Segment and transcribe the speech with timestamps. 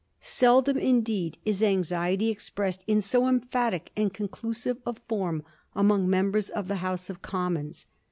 [0.19, 5.43] Seldom indeed is anxiety expressed in so emphatic and conclusive a form
[5.75, 7.85] among members of the House of Commons.